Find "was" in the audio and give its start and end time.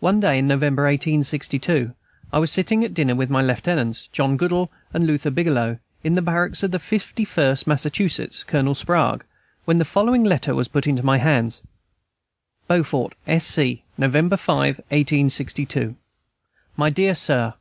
2.38-2.50, 10.54-10.68